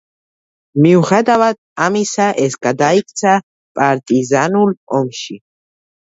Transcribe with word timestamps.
მიუხედავად 0.83 1.57
ამისა, 1.87 2.29
ეს 2.45 2.55
გადაიქცა 2.67 3.33
პარტიზანულ 3.81 4.73
ომში. 5.01 5.37